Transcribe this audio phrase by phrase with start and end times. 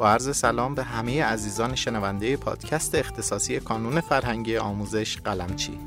[0.00, 5.78] با عرض سلام به همه عزیزان شنونده پادکست اختصاصی کانون فرهنگی آموزش قلمچی.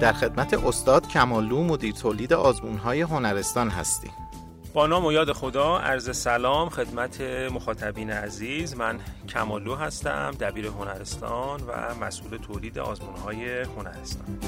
[0.00, 4.10] در خدمت استاد کمالو مدیر تولید آزمونهای هنرستان هستیم.
[4.74, 7.20] با نام و یاد خدا عرض سلام خدمت
[7.52, 8.76] مخاطبین عزیز.
[8.76, 14.38] من کمالو هستم دبیر هنرستان و مسئول تولید آزمونهای هنرستان.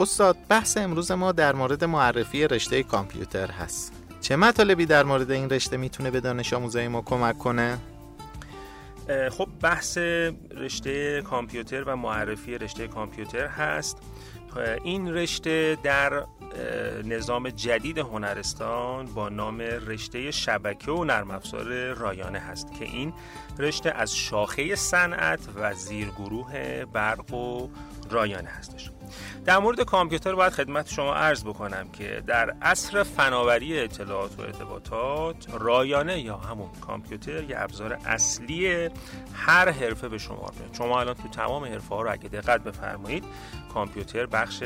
[0.00, 5.50] استاد بحث امروز ما در مورد معرفی رشته کامپیوتر هست چه مطالبی در مورد این
[5.50, 7.78] رشته می‌تونه به دانش آموزای ما کمک کنه؟
[9.30, 9.98] خب بحث
[10.56, 13.98] رشته کامپیوتر و معرفی رشته کامپیوتر هست
[14.84, 16.24] این رشته در
[17.04, 23.12] نظام جدید هنرستان با نام رشته شبکه و نرم افزار رایانه هست که این
[23.58, 27.68] رشته از شاخه صنعت و زیرگروه برق و
[28.10, 28.90] رایانه هستش.
[29.44, 35.46] در مورد کامپیوتر باید خدمت شما عرض بکنم که در عصر فناوری اطلاعات و ارتباطات
[35.58, 38.88] رایانه یا همون کامپیوتر یه ابزار اصلی
[39.34, 40.74] هر حرفه به شما میاد.
[40.78, 43.24] شما الان تو تمام حرفه ها رو اگه دقت بفرمایید
[43.74, 44.62] کامپیوتر بخش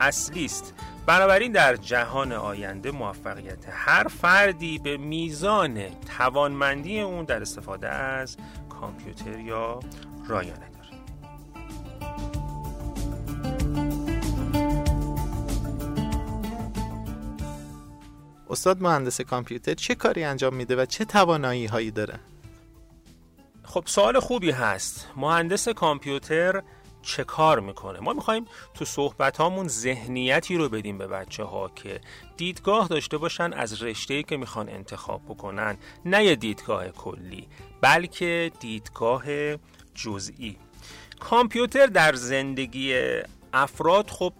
[0.00, 0.74] اصلی است.
[1.06, 5.80] بنابراین در جهان آینده موفقیت هر فردی به میزان
[6.18, 8.36] توانمندی اون در استفاده از
[8.68, 9.80] کامپیوتر یا
[10.28, 10.76] رایانه
[18.50, 22.20] استاد مهندس کامپیوتر چه کاری انجام میده و چه توانایی هایی داره؟
[23.64, 25.08] خب سوال خوبی هست.
[25.16, 26.62] مهندس کامپیوتر
[27.02, 28.44] چه کار می‌کنه؟ ما می‌خوایم
[28.74, 32.00] تو صحبت هامون ذهنیتی رو بدیم به بچه ها که
[32.36, 35.76] دیدگاه داشته باشن از رشته که می‌خوان انتخاب بکنن.
[36.04, 37.48] نه یه دیدگاه کلی
[37.80, 39.24] بلکه دیدگاه
[39.94, 40.58] جزئی.
[41.20, 43.00] کامپیوتر در زندگی
[43.52, 44.32] افراد خب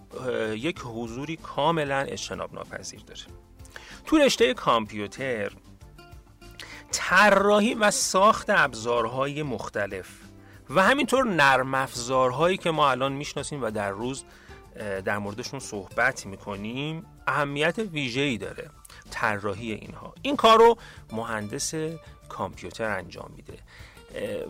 [0.54, 3.20] یک حضوری کاملا اجتناب ناپذیر داره.
[4.04, 5.52] تو رشته کامپیوتر
[6.92, 10.08] طراحی و ساخت ابزارهای مختلف
[10.70, 14.24] و همینطور نرم افزارهایی که ما الان می‌شناسیم و در روز
[15.04, 18.70] در موردشون صحبت می‌کنیم اهمیت ویژه‌ای داره
[19.10, 20.14] طراحی اینها.
[20.22, 20.78] این کار رو
[21.12, 21.74] مهندس
[22.28, 23.58] کامپیوتر انجام میده.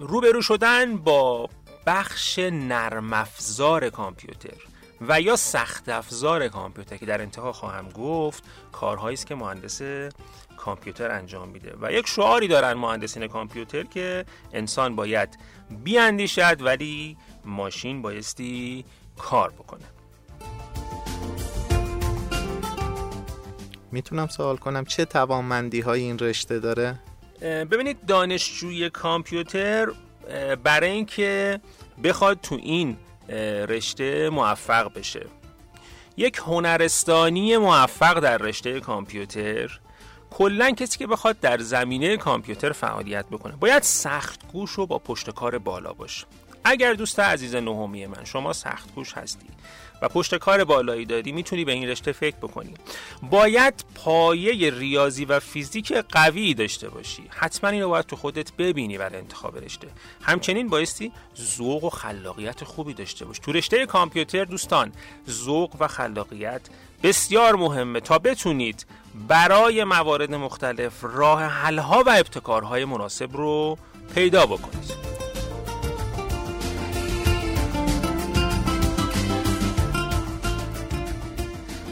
[0.00, 1.50] روبرو شدن با
[1.86, 4.56] بخش نرم افزار کامپیوتر.
[5.00, 8.42] و یا سخت افزار کامپیوتر که در انتها خواهم گفت
[8.72, 9.82] کارهایی است که مهندس
[10.56, 15.38] کامپیوتر انجام میده و یک شعاری دارن مهندسین کامپیوتر که انسان باید
[15.84, 18.84] بیاندیشد ولی ماشین بایستی
[19.18, 19.84] کار بکنه
[23.92, 26.98] می‌تونم سوال کنم چه توانمندی های این رشته داره؟
[27.42, 29.88] ببینید دانشجوی کامپیوتر
[30.64, 31.60] برای اینکه
[32.04, 32.96] بخواد تو این
[33.68, 35.26] رشته موفق بشه.
[36.16, 39.80] یک هنرستانی موفق در رشته کامپیوتر
[40.30, 43.56] کلا کسی که بخواد در زمینه کامپیوتر فعالیت بکنه.
[43.56, 46.26] باید سخت گوش و با پشت کار بالا باشه.
[46.64, 49.46] اگر دوست عزیز نهمی من شما سخت گوش هستی.
[50.02, 52.74] و پشت کار بالایی داری می‌تونی به این رشته فکر بکنی.
[53.22, 57.22] باید پایه ریاضی و فیزیک قوی داشته باشی.
[57.30, 59.88] حتما اینو باید تو خودت ببینی برای انتخاب رشته.
[60.22, 63.40] همچنین بایستی ذوق و خلاقیت خوبی داشته باشی.
[63.40, 64.92] تو رشته کامپیوتر دوستان
[65.30, 66.60] ذوق و خلاقیت
[67.02, 68.86] بسیار مهمه تا بتونید
[69.28, 73.78] برای موارد مختلف راه حلها و ابتکارهای مناسب رو
[74.14, 75.25] پیدا بکنید.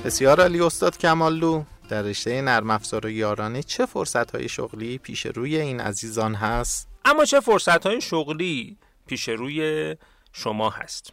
[0.04, 5.26] بسیار علی استاد کماللو در رشته نرم افزار و یارانه چه فرصت های شغلی پیش
[5.26, 9.96] روی این عزیزان هست؟ اما چه فرصت های شغلی پیش روی
[10.32, 11.12] شما هست؟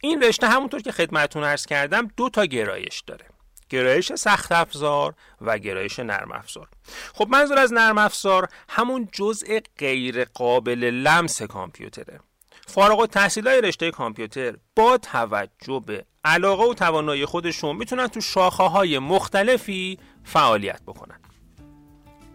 [0.00, 3.24] این رشته همونطور که خدمتون عرض کردم دو تا گرایش داره
[3.68, 6.68] گرایش سخت افزار و گرایش نرم افزار
[7.14, 12.20] خب منظور از نرم افزار همون جزء غیر قابل لمس کامپیوتره
[12.66, 18.20] فارغ و تحصیل های رشته کامپیوتر با توجه به علاقه و توانایی خودشون می‌تونن تو
[18.20, 21.21] شاخه های مختلفی فعالیت بکنن.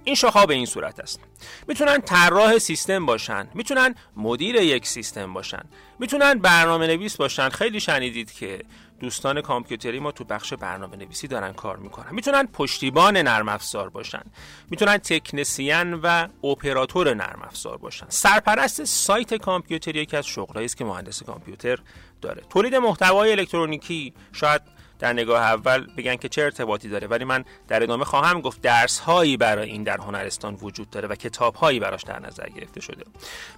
[0.08, 1.20] این شاخه به این صورت است.
[1.68, 5.64] می‌تونن طراح سیستم باشن می‌تونن مدیر یک سیستم باشن
[6.00, 7.50] می‌تونن برنامه نویس باشن.
[7.50, 8.62] خیلی شنیدید که
[9.00, 12.08] دوستان کامپیوتری ما تو بخش برنامه نویسی دارن کار می‌کنن.
[12.12, 14.24] می‌تونن پشتیبان نرم افزار باشن.
[14.70, 18.06] می‌تونن تکنسین و اپراتور نرم افزار باشن.
[18.10, 21.80] سرپرست سایت کامپیوتری یکی از شغلایی است که مهندس کامپیوتر
[22.22, 22.44] داره.
[22.50, 27.84] تولید محتوای الکترونیکی شاید در نگاه اول بگن که چه ارتباطی داره ولی من در
[27.84, 32.04] ادامه خواهم گفت درس هایی برای این در هنرستان وجود داره و کتاب هایی براش
[32.04, 33.04] در نظر گرفته شده.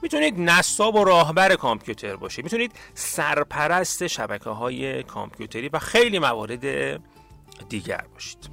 [0.02, 6.66] می‌تونید نصاب و راهبر کامپیوتر باشید می‌تونید سرپرست شبکه های کامپیوتری و خیلی موارد
[7.70, 8.50] دیگر باشید.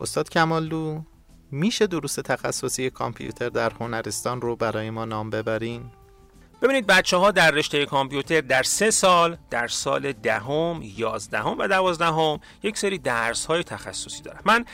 [0.00, 1.02] استاد کماللو
[1.50, 5.90] میشه دروس تخصصی کامپیوتر در هنرستان رو برای ما نام ببرین؟
[6.64, 12.40] ببینید بچه ها در رشته کامپیوتر در سه سال در سال دهم، یازدهم و دوازدهم
[12.62, 14.40] یک سری درس های تخصصی دارن.
[14.44, 14.64] من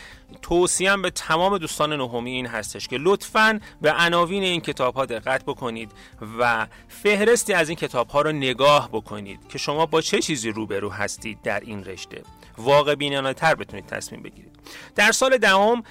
[0.42, 5.44] توصیم به تمام دوستان نهمی این هستش که لطفا به عناوین این کتاب ها دقت
[5.44, 5.92] بکنید
[6.38, 10.90] و فهرستی از این کتاب ها رو نگاه بکنید که شما با چه چیزی روبرو
[10.90, 12.22] هستید در این رشته.
[12.58, 14.50] واقع بینانه تر بتونید تصمیم بگیرید.
[14.96, 15.82] در سال دهم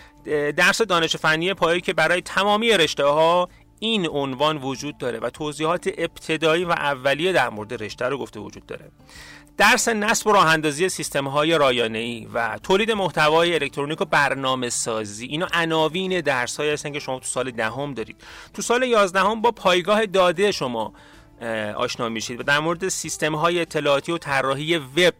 [0.57, 3.49] درس دانش فنی پایه که برای تمامی رشته ها
[3.79, 8.65] این عنوان وجود داره و توضیحات ابتدایی و اولیه در مورد رشته رو گفته وجود
[8.65, 8.91] داره.
[9.57, 14.69] درس نصب و راه اندازی سیستم های رایانه ای و تولید محتوای الکترونیک و برنامه
[14.69, 18.15] سازی اینا عناوین درس هایی هستن که شما تو سال دهم دارید.
[18.53, 20.93] تو سال یازدهم با پایگاه داده شما
[21.75, 22.39] آشنا میشید.
[22.39, 25.13] و در مورد سیستم های اطلاعاتی و طراحی وب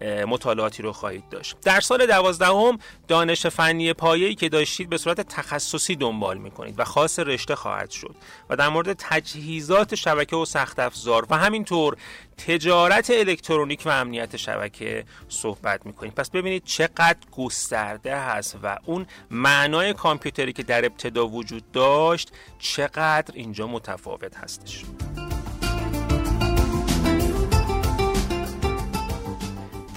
[0.00, 1.56] مطالعاتی رو خواهید داشت.
[1.62, 2.78] در سال دوازدهم
[3.08, 8.16] دانش فنی پایه‌ای که داشتید به صورت تخصصی دنبال می‌کنید و خاص رشته خواهد شد
[8.50, 11.96] و در مورد تجهیزات شبکه و سخت افزار و همینطور
[12.46, 16.14] تجارت الکترونیک و امنیت شبکه صحبت می‌کنید.
[16.14, 23.34] پس ببینید چقدر گسترده هست و اون معنای کامپیوتری که در ابتدا وجود داشت چقدر
[23.34, 24.84] اینجا متفاوت هستش.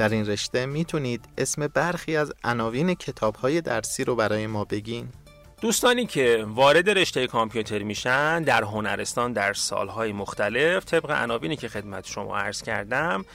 [0.02, 5.08] در این رشته می‌تونید اسم برخی از عناوین کتاب های درسی رو برای ما بگین؟
[5.62, 12.08] دوستانی که وارد رشته کامپیوتر میشن در هنرستان در سالهای مختلف طبق عناوینی که خدمت
[12.08, 13.26] شما عرض کردم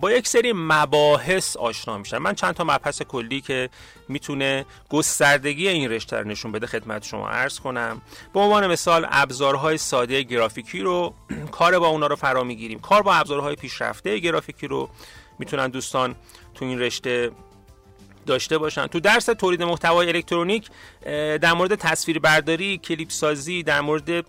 [0.00, 2.18] با یک سری مباحث آشنا میشن.
[2.18, 3.70] من چند تا مبحث کلی که
[4.08, 8.02] می‌تونه گستردگی این رشته رو نشون بده خدمت شما عرض کنم.
[8.34, 11.14] به عنوان مثال ابزارهای ساده گرافیکی رو
[11.58, 12.78] کار با اونا رو فرا می‌گیریم.
[12.78, 14.88] کار با ابزارهای پیشرفته گرافیکی رو
[15.38, 16.14] می‌تونن دوستان
[16.54, 17.30] تو این رشته
[18.24, 18.86] داشته باشن.
[18.86, 20.68] تو درس تولید محتوای الکترونیک
[21.40, 24.26] در مورد تصویر برداری کلیپ سازی در مورد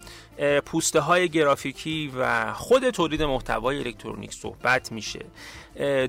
[0.65, 5.25] پوسته های گرافیکی و خود تولید محتوای الکترونیک صحبت میشه.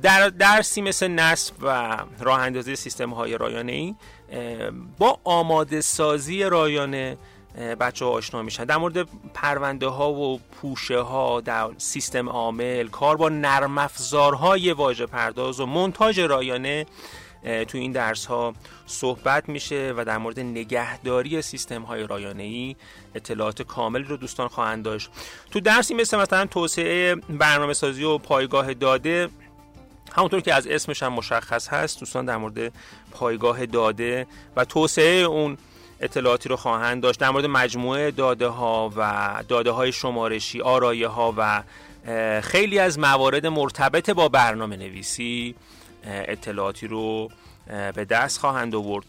[0.02, 3.94] در درسی مثل نصب و راه اندازی سیستم های رایانه ای
[4.98, 7.16] با آماده سازی رایانه
[7.80, 8.64] بچه ها آشنا میشن.
[8.64, 15.06] در مورد پرونده ها و پوشه ها در سیستم عامل کار با نرم افزارهای واژه
[15.06, 16.86] پرداز و منتاج رایانه
[17.46, 18.54] تو این درس ها
[18.86, 22.76] صحبت میشه و در مورد نگهداری سیستم های رایانه ای
[23.14, 25.10] اطلاعات کامل رو دوستان خواهند داشت.
[25.50, 29.28] تو درسی مثل مثلا توسعه برنامه سازی و پایگاه داده
[30.12, 32.72] همونطور که از اسمش هم مشخص هست دوستان در مورد
[33.10, 34.26] پایگاه داده
[34.56, 35.58] و توسعه اون
[36.00, 37.20] اطلاعاتی رو خواهند داشت.
[37.20, 41.62] در مورد مجموعه داده ها و داده های شمارشی آرایه ها و
[42.42, 45.54] خیلی از موارد مرتبط با برنامه نویسی
[46.04, 47.28] اطلاعاتی رو
[47.66, 49.04] به دست خواهند آورد.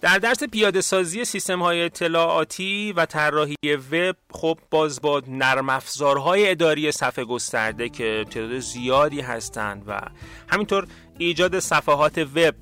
[0.00, 3.56] در درس پیاده سازی سیستم های اطلاعاتی و طراحی
[3.92, 10.00] وب خب باز با نرم افزارهای اداری صفحه گسترده که تعداد زیادی هستند و
[10.48, 10.86] همینطور
[11.18, 12.54] ایجاد صفحات وب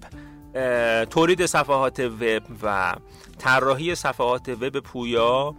[1.05, 2.94] تولید صفحات وب و
[3.38, 5.55] طراحی صفحات وب پویا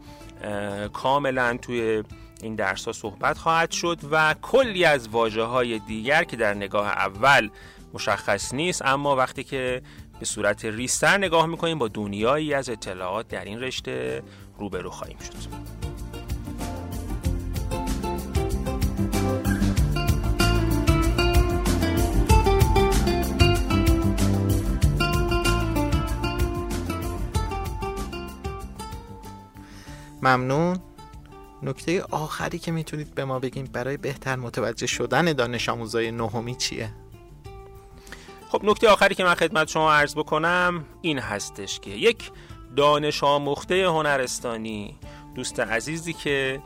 [0.93, 2.03] کاملا توی
[2.43, 6.87] این درس ها صحبت خواهد شد و کلی از واجه های دیگر که در نگاه
[6.87, 7.49] اول
[7.93, 9.81] مشخص نیست اما وقتی که
[10.19, 14.23] به صورت ریستر نگاه می‌کنیم با دنیایی از اطلاعات در این رشته
[14.57, 15.81] روبرو خواهیم شد.
[30.23, 30.90] ممنون.
[31.63, 36.89] نکته آخری که می‌تونید به ما بگیم برای بهتر متوجه شدن دانش آموزای نهمی چیه؟
[38.49, 42.31] خب نکته آخری که من خدمت شما عرض بکنم این هستش که یک
[42.75, 44.97] دانش آموخته هنرستانی
[45.35, 46.61] دوست عزیزی که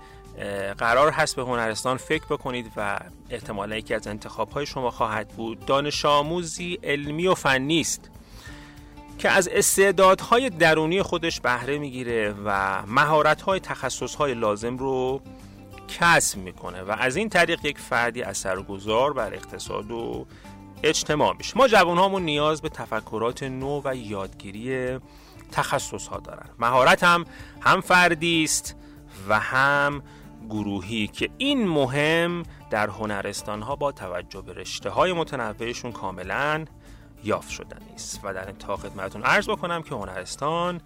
[0.78, 3.00] قرار هست به هنرستان فکر بکنید و
[3.30, 8.12] احتمالا یکی از انتخاب های شما خواهد بود دانش آموزی علمی و فنی است
[9.18, 15.22] که از استعدادهای درونی خودش بهره می‌گیره و مهارت‌های تخصصهای لازم رو
[15.88, 20.26] کسب می‌کنه و از این طریق یک فردی اثرگذار بر اقتصاد و
[20.84, 21.58] اجتماع میشه.
[21.58, 24.98] ما جوان هامون نیاز به تفکرات نو و یادگیری
[25.52, 26.50] تخصص ها دارن.
[26.60, 27.26] مهارت هم
[27.62, 28.76] هم فردی است
[29.30, 30.04] و هم
[30.50, 36.66] گروهی که این مهم در هنرستان ها با توجه به رشته های متنوعشون کاملا
[37.26, 38.20] یافت شدنی است.
[38.24, 40.82] و در انتها خدمتتون عرض بکنم که هنرستان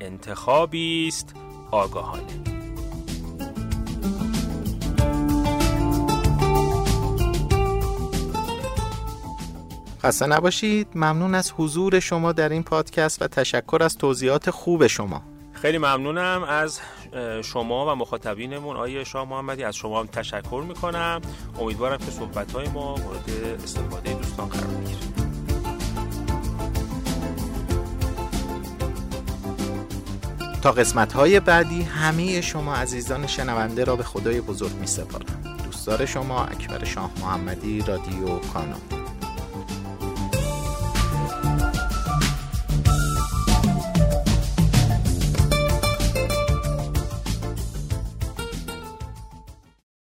[0.00, 1.34] انتخابی است.
[1.70, 2.22] آگاهانه.
[10.02, 10.88] خسته نباشید.
[10.94, 15.22] ممنون از حضور شما در این پادکست و تشکر از توضیحات خوب شما.
[15.52, 16.80] خیلی ممنونم از
[17.44, 18.76] شما و مخاطبینمون.
[18.76, 21.20] آیه شاه محمدی از شما هم تشکر می‌کنم.
[21.60, 23.30] امیدوارم که صحبت ما مورد
[23.64, 25.09] استفاده دوستان قرار بگیره
[30.62, 36.06] تا قسمت های بعدی همه شما عزیزان شنونده را به خدای بزرگ می سپارم دوستدار
[36.06, 38.99] شما اکبر شاه محمدی رادیو کانون.